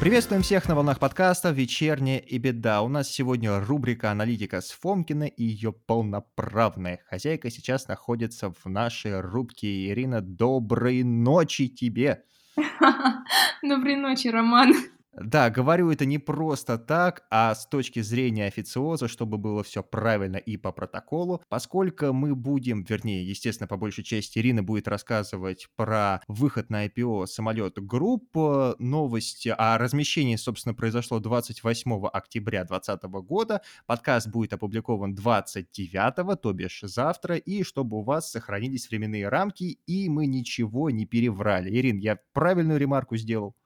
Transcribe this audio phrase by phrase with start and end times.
[0.00, 2.82] Приветствуем всех на волнах подкаста «Вечерняя и беда».
[2.82, 9.20] У нас сегодня рубрика «Аналитика с Фомкина» и ее полноправная хозяйка сейчас находится в нашей
[9.20, 9.88] рубке.
[9.88, 12.22] Ирина, доброй ночи тебе!
[13.62, 14.74] Доброй ночи, Роман.
[15.12, 20.36] Да, говорю это не просто так, а с точки зрения официоза, чтобы было все правильно
[20.36, 26.20] и по протоколу, поскольку мы будем, вернее, естественно, по большей части Ирина будет рассказывать про
[26.28, 28.36] выход на IPO самолет групп,
[28.78, 36.82] новости о размещении, собственно, произошло 28 октября 2020 года, подкаст будет опубликован 29, то бишь
[36.82, 41.68] завтра, и чтобы у вас сохранились временные рамки, и мы ничего не переврали.
[41.68, 43.56] Ирин, я правильную ремарку сделал?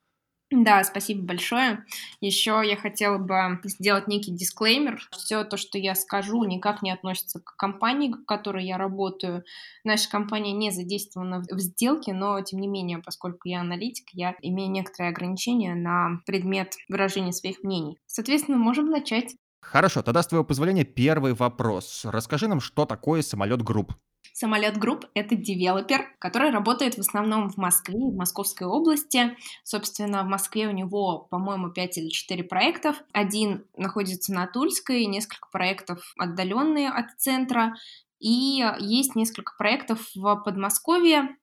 [0.57, 1.85] Да, спасибо большое.
[2.21, 5.01] Еще я хотела бы сделать некий дисклеймер.
[5.11, 9.43] Все то, что я скажу, никак не относится к компании, в которой я работаю.
[9.83, 14.71] Наша компания не задействована в сделке, но тем не менее, поскольку я аналитик, я имею
[14.71, 17.99] некоторые ограничения на предмет выражения своих мнений.
[18.07, 19.35] Соответственно, можем начать.
[19.61, 22.03] Хорошо, тогда с твоего позволения первый вопрос.
[22.05, 23.93] Расскажи нам, что такое Самолет Group.
[24.37, 29.37] Самолет Group— это девелопер, который работает в основном в Москве в Московской области.
[29.63, 32.97] Собственно, в Москве у него, по-моему, 5 или 4 проектов.
[33.13, 37.77] Один находится на Тульской, несколько проектов отдаленные от центра.
[38.19, 41.37] И есть несколько проектов в Подмосковье,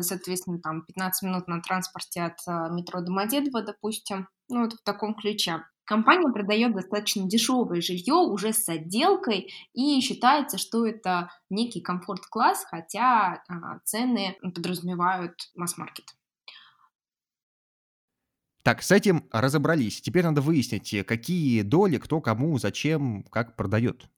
[0.00, 4.28] соответственно, там 15 минут на транспорте от э, метро Домодедово, допустим.
[4.50, 5.62] Ну, вот в таком ключе.
[5.88, 13.42] Компания продает достаточно дешевое жилье уже с отделкой, и считается, что это некий комфорт-класс, хотя
[13.48, 16.14] а, цены подразумевают масс-маркет.
[18.62, 20.02] Так, с этим разобрались.
[20.02, 24.10] Теперь надо выяснить, какие доли, кто кому, зачем, как продает.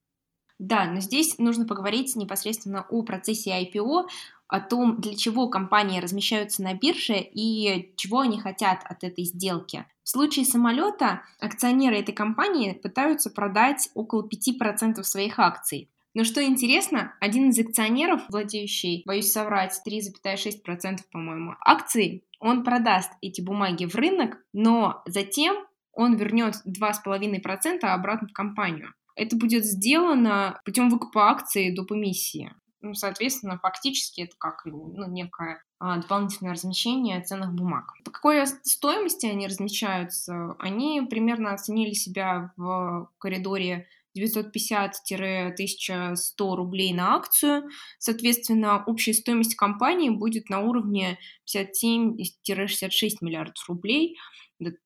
[0.58, 4.08] Да, но здесь нужно поговорить непосредственно о процессе IPO,
[4.48, 9.86] о том, для чего компании размещаются на бирже и чего они хотят от этой сделки.
[10.10, 15.88] В случае самолета акционеры этой компании пытаются продать около 5% своих акций.
[16.14, 23.40] Но что интересно, один из акционеров, владеющий, боюсь соврать, 3,6%, по-моему, акций, он продаст эти
[23.40, 25.54] бумаги в рынок, но затем
[25.92, 28.92] он вернет 2,5% обратно в компанию.
[29.14, 31.92] Это будет сделано путем выкупа акций доп.
[31.92, 32.52] эмиссии.
[32.82, 37.92] Ну, соответственно, фактически это как ну, некое а, дополнительное размещение ценных бумаг.
[38.04, 40.56] По какой стоимости они размещаются?
[40.58, 43.86] Они примерно оценили себя в коридоре
[44.18, 47.68] 950-1100 рублей на акцию.
[47.98, 54.16] Соответственно, общая стоимость компании будет на уровне 57-66 миллиардов рублей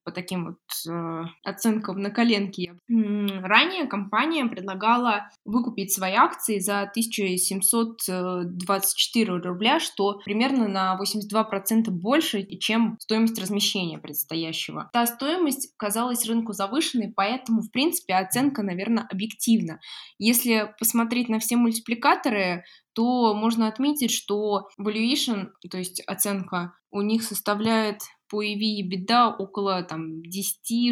[0.05, 0.59] по таким вот
[0.89, 2.79] э, оценкам на коленке.
[2.89, 12.97] Ранее компания предлагала выкупить свои акции за 1724 рубля, что примерно на 82% больше, чем
[13.01, 14.91] стоимость размещения предстоящего.
[14.93, 19.81] Та стоимость казалась рынку завышенной, поэтому, в принципе, оценка, наверное, объективна.
[20.19, 22.65] Если посмотреть на все мультипликаторы,
[22.95, 27.99] то можно отметить, что valuation, то есть оценка, у них составляет
[28.35, 30.91] по EV беда около там 10-16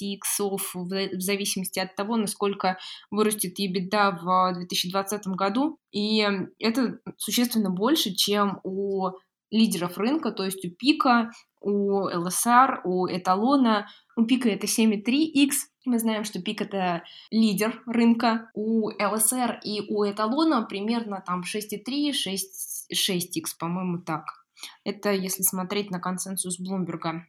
[0.00, 2.78] иксов в зависимости от того, насколько
[3.10, 5.78] вырастет EBITDA в 2020 году.
[5.92, 6.26] И
[6.58, 9.10] это существенно больше, чем у
[9.50, 11.30] лидеров рынка, то есть у Пика,
[11.60, 13.88] у LSR, у Эталона.
[14.16, 15.50] У Пика это 7,3x,
[15.84, 18.50] мы знаем, что Пик это лидер рынка.
[18.54, 24.45] У LSR и у Эталона примерно там 6,3, 6, 6x, по-моему, так.
[24.84, 27.26] Это если смотреть на консенсус Блумберга.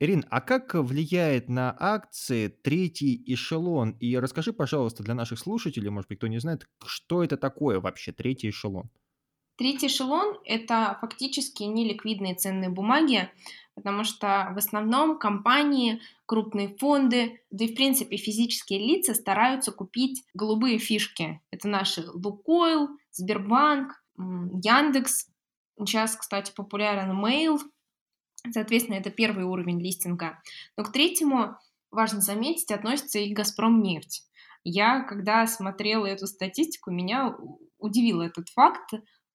[0.00, 3.96] Ирин, а как влияет на акции третий эшелон?
[3.98, 8.12] И расскажи, пожалуйста, для наших слушателей, может быть, кто не знает, что это такое вообще
[8.12, 8.90] третий эшелон?
[9.56, 13.28] Третий эшелон– это фактически неликвидные ценные бумаги,
[13.74, 20.22] потому что в основном компании, крупные фонды, да и в принципе физические лица стараются купить
[20.32, 21.40] голубые фишки.
[21.50, 25.26] Это наши Лукойл, Сбербанк, Яндекс,
[25.78, 27.58] Сейчас, кстати, популярен Mail,
[28.50, 30.40] соответственно, это первый уровень листинга.
[30.76, 31.56] Но к третьему,
[31.90, 34.24] важно заметить, относится и Газпром нефть.
[34.64, 37.36] Я, когда смотрела эту статистику, меня
[37.78, 38.90] удивил этот факт,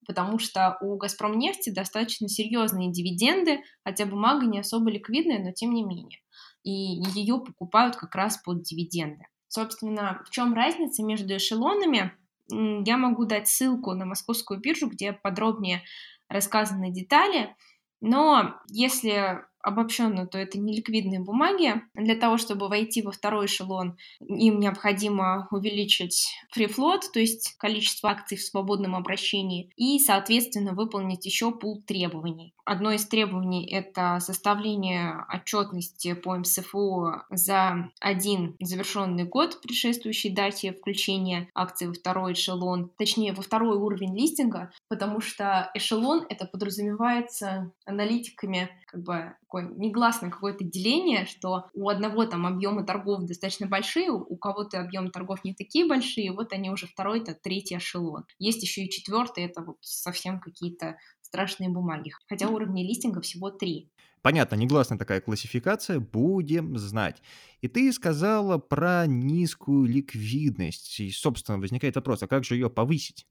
[0.06, 5.74] потому что у Газпром нефти достаточно серьезные дивиденды, хотя бумага не особо ликвидная, но тем
[5.74, 6.20] не менее.
[6.64, 9.26] И ее покупают как раз под дивиденды.
[9.48, 12.14] Собственно, в чем разница между эшелонами?
[12.50, 15.84] Я могу дать ссылку на московскую биржу, где подробнее
[16.34, 17.56] рассказаны детали,
[18.02, 21.82] но если обобщенно, то это неликвидные бумаги.
[21.96, 28.10] Для того, чтобы войти во второй эшелон, им необходимо увеличить free float, то есть количество
[28.10, 32.54] акций в свободном обращении, и, соответственно, выполнить еще пул требований.
[32.66, 41.50] Одно из требований— это составление отчетности по МСФО за один завершенный год, предшествующий дате включения
[41.54, 48.70] акций во второй эшелон, точнее, во второй уровень листинга, потому что эшелон— это подразумевается аналитиками
[48.88, 54.36] как бы такое негласное какое-то деление, что у одного там объемы торгов достаточно большие, у
[54.36, 58.26] кого-то объемы торгов не такие большие, вот они уже второй, это третий эшелон.
[58.40, 62.12] Есть еще и четвертый, это вот совсем какие-то страшные бумаги.
[62.28, 63.92] Хотя уровней листинга всего три.
[64.24, 67.22] Понятно, негласная такая классификация, будем знать.
[67.62, 71.00] И ты сказала про низкую ликвидность.
[71.00, 73.28] И, собственно, возникает вопрос, а как же ее повысить?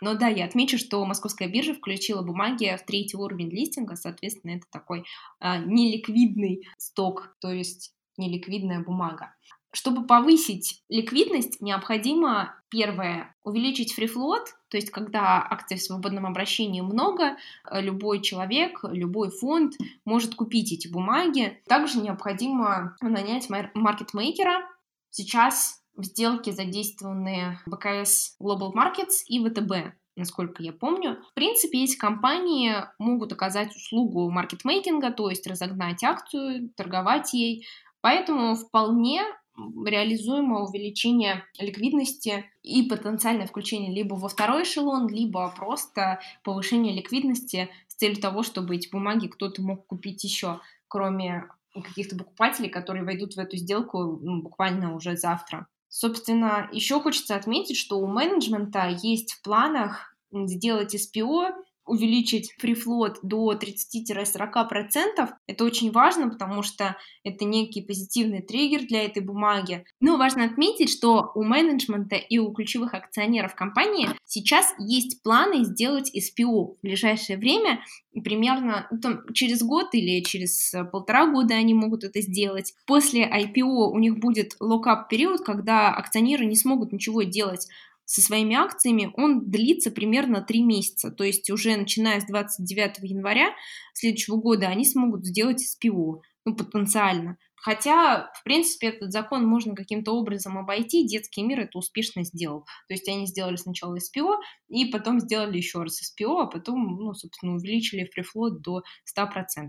[0.00, 4.66] Но да, я отмечу, что московская биржа включила бумаги в третий уровень листинга, соответственно, это
[4.70, 5.04] такой
[5.38, 9.34] а, неликвидный сток, то есть неликвидная бумага.
[9.72, 17.36] Чтобы повысить ликвидность, необходимо, первое, увеличить фрифлот, то есть когда акций в свободном обращении много,
[17.70, 19.74] э, любой человек, любой фонд
[20.04, 21.62] может купить эти бумаги.
[21.68, 24.68] Также необходимо нанять маркетмейкера.
[25.10, 31.22] Сейчас в сделке задействованы БКС Global Markets и ВТБ насколько я помню.
[31.30, 37.66] В принципе, эти компании могут оказать услугу маркетмейкинга, то есть разогнать акцию, торговать ей.
[38.02, 39.22] Поэтому вполне
[39.56, 47.94] реализуемо увеличение ликвидности и потенциальное включение либо во второй эшелон, либо просто повышение ликвидности с
[47.94, 53.38] целью того, чтобы эти бумаги кто-то мог купить еще, кроме каких-то покупателей, которые войдут в
[53.38, 55.66] эту сделку ну, буквально уже завтра.
[55.90, 61.50] Собственно, еще хочется отметить, что у менеджмента есть в планах сделать SPO
[61.90, 65.28] увеличить фрифлот до 30-40%.
[65.46, 69.84] Это очень важно, потому что это некий позитивный триггер для этой бумаги.
[70.00, 76.10] Но важно отметить, что у менеджмента и у ключевых акционеров компании сейчас есть планы сделать
[76.16, 77.80] SPO в ближайшее время,
[78.24, 82.74] примерно ну, там, через год или через полтора года они могут это сделать.
[82.86, 87.68] После IPO у них будет локап период, когда акционеры не смогут ничего делать
[88.10, 91.12] со своими акциями, он длится примерно 3 месяца.
[91.12, 93.54] То есть уже начиная с 29 января
[93.94, 97.36] следующего года они смогут сделать СПО, ну, потенциально.
[97.54, 102.62] Хотя, в принципе, этот закон можно каким-то образом обойти, детский мир это успешно сделал.
[102.88, 107.14] То есть они сделали сначала СПО, и потом сделали еще раз СПО, а потом, ну,
[107.14, 109.68] собственно, увеличили фрифлот до 100%.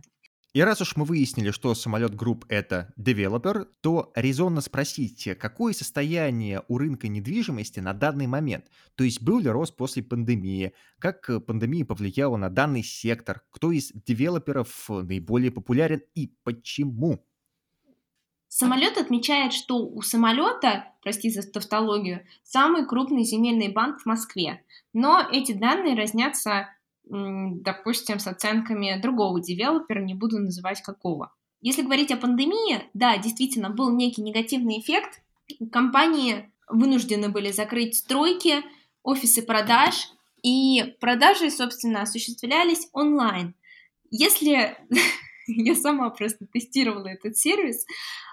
[0.53, 6.63] И раз уж мы выяснили, что самолет групп это девелопер, то резонно спросить, какое состояние
[6.67, 8.65] у рынка недвижимости на данный момент?
[8.95, 10.73] То есть был ли рост после пандемии?
[10.99, 13.43] Как э, пандемия повлияла на данный сектор?
[13.49, 17.25] Кто из девелоперов наиболее популярен и почему?
[18.49, 24.65] Самолет отмечает, что у самолета, прости за тавтологию, самый крупный земельный банк в Москве.
[24.91, 26.67] Но эти данные разнятся
[27.05, 31.33] допустим, с оценками другого девелопера, не буду называть какого.
[31.61, 35.21] Если говорить о пандемии, да, действительно, был некий негативный эффект.
[35.71, 38.63] Компании вынуждены были закрыть стройки,
[39.03, 40.09] офисы продаж,
[40.41, 43.53] и продажи, собственно, осуществлялись онлайн.
[44.09, 44.75] Если
[45.47, 47.85] я сама просто тестировала этот сервис,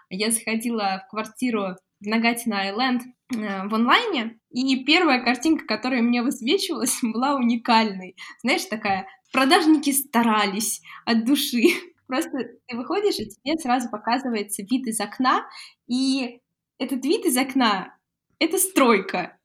[0.09, 6.99] я заходила в квартиру в Нагатино Айленд в онлайне, и первая картинка, которая мне высвечивалась,
[7.03, 8.17] была уникальной.
[8.43, 11.65] Знаешь, такая, продажники старались от души.
[12.07, 12.31] Просто
[12.67, 15.47] ты выходишь, и тебе сразу показывается вид из окна,
[15.87, 16.41] и
[16.79, 17.95] этот вид из окна—
[18.39, 19.37] это стройка,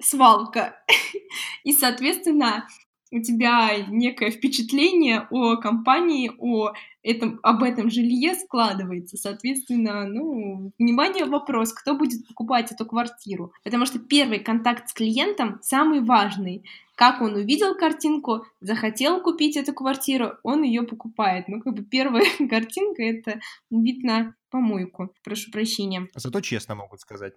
[0.00, 0.84] свалка.
[1.64, 2.66] И, соответственно,
[3.12, 9.16] у тебя некое впечатление о компании, о этом, об этом жилье складывается.
[9.16, 13.52] Соответственно, ну, внимание, вопрос, кто будет покупать эту квартиру.
[13.64, 16.64] Потому что первый контакт с клиентом самый важный.
[17.02, 21.48] Как он увидел картинку, захотел купить эту квартиру, он ее покупает.
[21.48, 23.40] Ну, как бы первая картинка— это
[23.72, 26.06] вид на помойку, прошу прощения.
[26.14, 27.32] Зато честно могут сказать.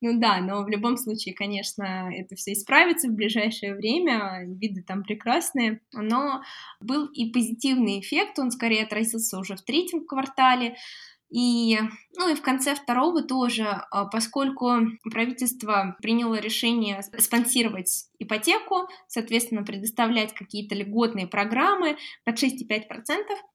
[0.00, 5.02] Ну да, но в любом случае, конечно, это все исправится в ближайшее время, виды там
[5.02, 6.42] прекрасные, но
[6.80, 10.76] был и позитивный эффект, он скорее отразился уже в третьем квартале,
[11.30, 11.78] и,
[12.16, 14.70] ну и в конце второго тоже, а, поскольку
[15.10, 22.84] правительство приняло решение спонсировать ипотеку, соответственно, предоставлять какие-то льготные программы под 6,5%,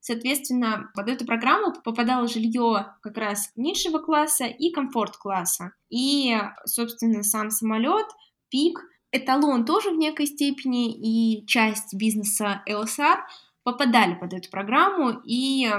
[0.02, 5.72] соответственно, под эту программу попадало жилье как раз низшего класса и комфорт-класса.
[5.90, 8.08] И, собственно, сам самолет,
[8.50, 8.80] пик,
[9.12, 13.20] эталон тоже в некой степени и часть бизнеса LSR
[13.64, 15.70] попадали под эту программу, и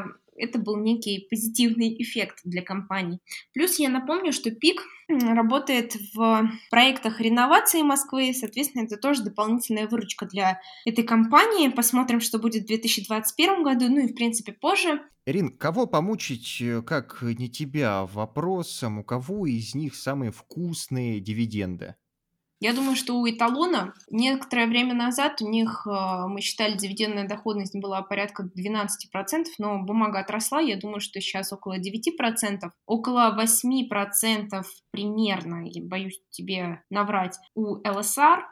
[0.40, 3.20] это был некий позитивный эффект для компаний.
[3.52, 10.26] Плюс я напомню, что ПИК работает в проектах реновации Москвы, соответственно, это тоже дополнительная выручка
[10.26, 11.68] для этой компании.
[11.68, 15.00] Посмотрим, что будет в 2021 году, ну и, в принципе, позже.
[15.26, 21.94] Ирин, кого помучить, э, как не тебя, вопросом, у кого из них самые вкусные дивиденды?
[22.60, 27.74] Я думаю, что у эталона некоторое время назад у них, э, мы считали, дивидендная доходность
[27.74, 35.66] была порядка 12%, но бумага отросла, я думаю, что сейчас около 9%, около 8% примерно,
[35.66, 38.46] я боюсь тебе наврать, у ЛСР,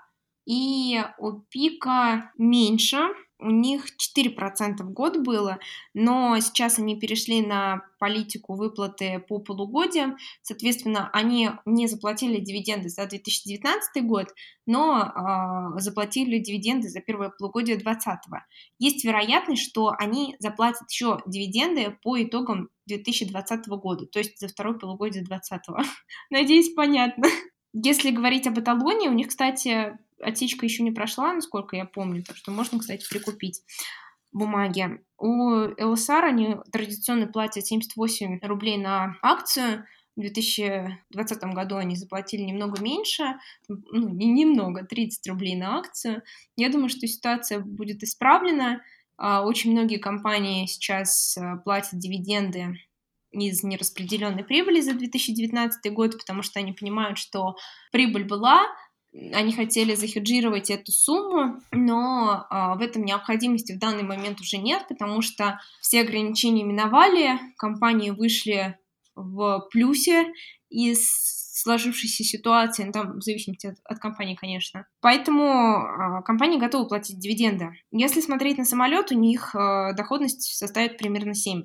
[0.47, 3.01] и у пика меньше,
[3.41, 5.59] у них 4% в год было,
[5.95, 13.07] но сейчас они перешли на политику выплаты по полугодиям, соответственно, они не заплатили дивиденды за
[13.07, 14.35] 2019 год,
[14.67, 18.43] но э, заплатили дивиденды за первое полугодие 2020.
[18.79, 24.75] Есть вероятность, что они заплатят еще дивиденды по итогам 2020 года, то есть за второе
[24.75, 25.87] полугодие 2020.
[26.31, 27.29] Надеюсь, понятно.
[27.73, 32.37] Если говорить об эталоне, у них, кстати, отсечка еще не прошла, насколько я помню, так
[32.37, 33.63] что можно, кстати, прикупить
[34.33, 35.01] бумаги.
[35.19, 39.85] У ЛСР они традиционно платят 78 рублей на акцию,
[40.19, 46.23] в 2020 году они заплатили немного меньше, ну, не немного, 30 рублей на акцию.
[46.57, 48.83] Я думаю, что ситуация будет исправлена.
[49.17, 52.81] А, очень многие компании сейчас э, платят дивиденды
[53.31, 57.57] из нераспределенной прибыли за 2019 год, потому что они понимают, что
[57.93, 58.67] прибыль была,
[59.13, 64.87] они хотели захеджировать эту сумму, но а, в этом необходимости в данный момент уже нет,
[64.89, 68.79] потому что все ограничения миновали, компании вышли
[69.15, 70.27] в плюсе
[70.69, 74.87] из сложившейся ситуации, ну, там, в зависимости от, от компании, конечно.
[75.01, 77.71] Поэтому э, компании готовы платить дивиденды.
[77.91, 81.63] Если смотреть на самолет, у них э, доходность составит примерно 7%.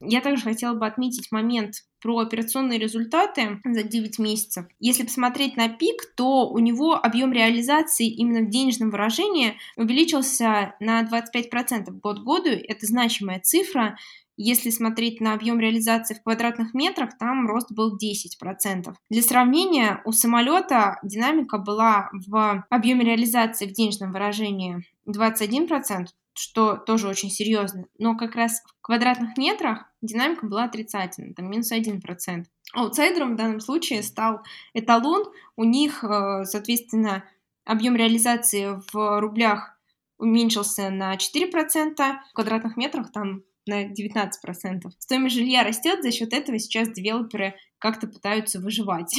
[0.00, 4.66] Я также хотела бы отметить момент про операционные результаты за 9 месяцев.
[4.78, 11.02] Если посмотреть на пик, то у него объем реализации именно в денежном выражении увеличился на
[11.02, 12.50] 25% год году.
[12.50, 13.96] Это значимая цифра.
[14.40, 18.94] Если смотреть на объем реализации в квадратных метрах, там рост был 10%.
[19.10, 27.08] Для сравнения, у самолета динамика была в объеме реализации в денежном выражении 21%, что тоже
[27.08, 27.86] очень серьезно.
[27.98, 32.44] Но как раз в квадратных метрах динамика была отрицательной, там минус 1%.
[32.74, 34.42] Аутсайдером в данном случае стал
[34.72, 35.24] эталон.
[35.56, 37.24] У них, э, соответственно,
[37.64, 39.76] объем реализации в рублях
[40.16, 44.90] уменьшился на 4%, в квадратных метрах там на 19%.
[44.98, 49.14] Стоимость жилья растет, за счет этого сейчас девелоперы как-то пытаются выживать.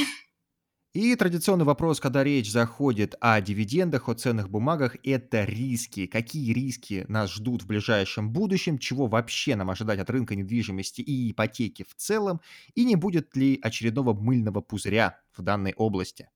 [0.93, 6.07] И традиционный вопрос, когда речь заходит о дивидендах, о ценных бумагах, это риски.
[6.07, 11.31] Какие риски нас ждут в ближайшем будущем, чего вообще нам ожидать от рынка недвижимости и
[11.31, 12.41] ипотеки в целом,
[12.73, 16.27] и не будет ли очередного мыльного пузыря в данной области?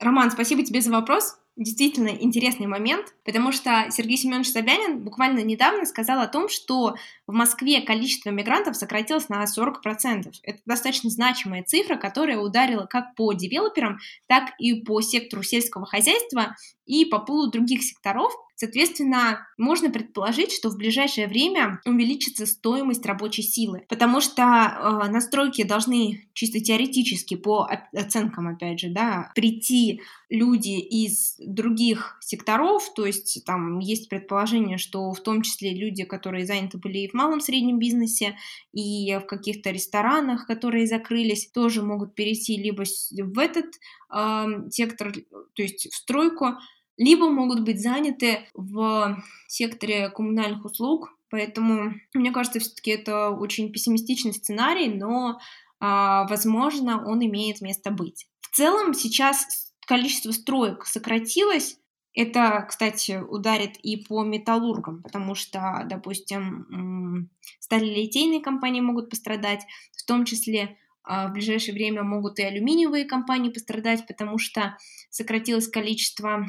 [0.00, 5.84] Роман, спасибо тебе за вопрос действительно интересный момент, потому что Сергей Семенович Собянин буквально недавно
[5.84, 6.96] сказал о том, что
[7.26, 10.32] в Москве количество мигрантов сократилось на 40%.
[10.42, 16.56] Это достаточно значимая цифра, которая ударила как по девелоперам, так и по сектору сельского хозяйства
[16.86, 18.32] и по пулу других секторов.
[18.56, 25.64] Соответственно, можно предположить, что в ближайшее время увеличится стоимость рабочей силы, потому что э, настройки
[25.64, 30.02] должны чисто теоретически по оценкам, опять же, да, прийти
[30.34, 36.46] люди из других секторов, то есть там есть предположение, что в том числе люди, которые
[36.46, 38.36] заняты были и в малом среднем бизнесе,
[38.72, 43.66] и в каких-то ресторанах, которые закрылись, тоже могут перейти либо в этот
[44.14, 46.58] э, сектор, то есть в стройку,
[46.96, 51.10] либо могут быть заняты в секторе коммунальных услуг.
[51.30, 55.40] Поэтому, мне кажется, все-таки это очень пессимистичный сценарий, но,
[55.80, 58.28] а, возможно, он имеет место быть.
[58.40, 61.78] В целом сейчас количество строек сократилось,
[62.14, 69.62] это, кстати, ударит и по металлургам, потому что, допустим, сталелитейные компании могут пострадать,
[69.96, 74.76] в том числе а, в ближайшее время могут и алюминиевые компании пострадать, потому что
[75.10, 76.46] сократилось количество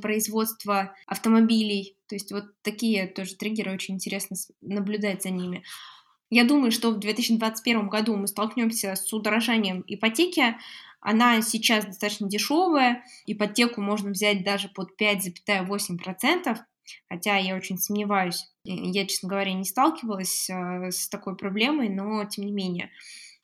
[0.00, 1.96] производства автомобилей.
[2.06, 5.64] То есть вот такие тоже триггеры, очень интересно наблюдать за ними.
[6.30, 10.56] Я думаю, что в 2021 году мы столкнемся с удорожанием ипотеки.
[11.00, 13.04] Она сейчас достаточно дешевая.
[13.26, 16.58] Ипотеку можно взять даже под 5,8%.
[17.08, 18.46] Хотя я очень сомневаюсь.
[18.64, 22.90] Я, честно говоря, не сталкивалась э, с такой проблемой, но тем не менее.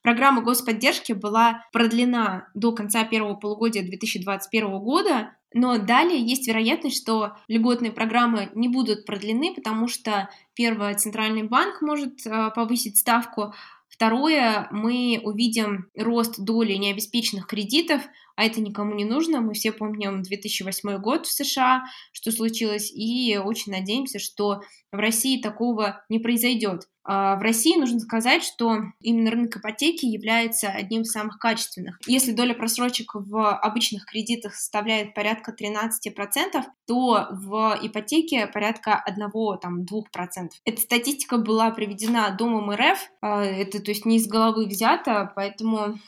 [0.03, 7.37] Программа господдержки была продлена до конца первого полугодия 2021 года, Но далее есть вероятность, что
[7.49, 13.53] льготные программы не будут продлены, потому что, первое, Центральный банк может э, повысить ставку,
[13.88, 18.02] Второе, мы увидим рост доли необеспеченных кредитов,
[18.37, 19.40] а это никому не нужно.
[19.40, 24.61] Мы все помним 2008 год в США, что случилось, и очень надеемся, что
[24.93, 26.88] в России такого не произойдет.
[27.09, 32.00] А в России нужно сказать, что именно рынок ипотеки является одним из самых качественных.
[32.07, 40.49] Если доля просрочек в обычных кредитах составляет порядка 13%, то в ипотеке порядка 1-2%.
[40.64, 45.99] Эта статистика была приведена Домом РФ, а, это то есть не из головы взято, поэтому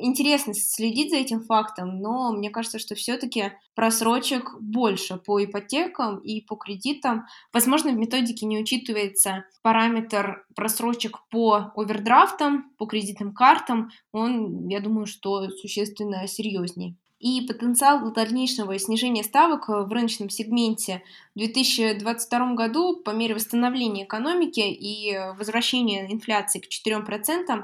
[0.00, 6.40] интересно следить за этим фактом, но мне кажется, что все-таки просрочек больше по ипотекам и
[6.40, 7.26] по кредитам.
[7.52, 13.90] Возможно, в методике не учитывается параметр просрочек по овердрафтам, по кредитным картам.
[14.12, 16.96] Он, я думаю, что существенно серьезнее.
[17.18, 21.04] И потенциал дальнейшего снижения ставок в рыночном сегменте
[21.36, 27.62] в 2022 году по мере восстановления экономики и возвращения инфляции к 4%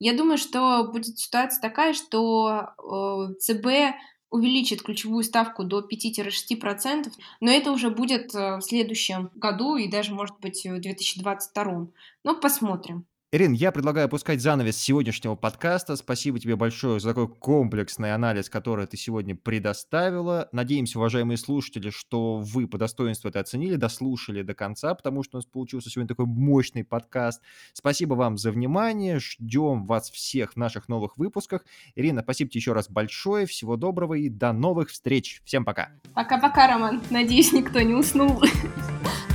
[0.00, 3.96] я думаю, что будет ситуация такая, что э, ЦБ
[4.30, 10.14] увеличит ключевую ставку до 5-6%, но это уже будет э, в следующем году и даже,
[10.14, 11.88] может быть, в 2022.
[12.24, 13.06] Ну, посмотрим.
[13.32, 15.94] Ирин, я предлагаю опускать занавес сегодняшнего подкаста.
[15.94, 20.48] Спасибо тебе большое за такой комплексный анализ, который ты сегодня предоставила.
[20.50, 25.38] Надеемся, уважаемые слушатели, что вы по достоинству это оценили, дослушали до конца, потому что у
[25.38, 27.40] нас получился сегодня такой мощный подкаст.
[27.72, 29.20] Спасибо вам за внимание.
[29.20, 31.64] Ждем вас всех в наших новых выпусках.
[31.94, 33.46] Ирина, спасибо тебе еще раз большое.
[33.46, 35.40] Всего доброго и до новых встреч.
[35.44, 35.90] Всем пока.
[36.14, 37.00] Пока-пока, Роман.
[37.10, 38.42] Надеюсь, никто не уснул.